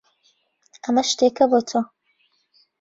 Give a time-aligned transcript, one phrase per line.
[0.83, 1.79] ئەمە شتێکە بۆ تۆ.